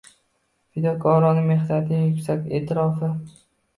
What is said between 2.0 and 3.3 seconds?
yuksak eʼtirofi